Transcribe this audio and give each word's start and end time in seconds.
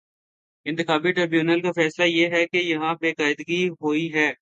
انتخابی 0.65 1.11
ٹربیونل 1.11 1.61
کا 1.61 1.71
فیصلہ 1.71 2.05
یہ 2.05 2.27
ہے 2.27 2.45
کہ 2.47 2.57
یہاں 2.57 2.93
بے 3.01 3.11
قاعدگی 3.13 3.67
ہو 3.69 3.93
ئی 3.93 4.13
ہے۔ 4.13 4.31